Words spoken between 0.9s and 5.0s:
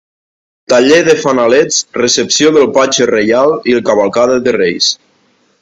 de fanalets, recepció del Patge reial i Cavalcada de reis.